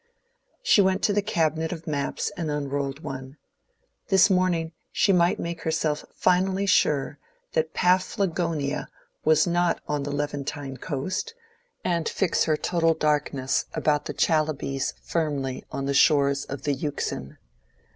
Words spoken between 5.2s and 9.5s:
make herself finally sure that Paphlagonia was